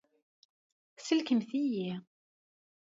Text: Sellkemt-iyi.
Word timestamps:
Sellkemt-iyi. 1.07 1.89